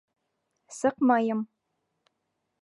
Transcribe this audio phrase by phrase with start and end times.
[0.77, 1.45] —Сыҡмайым.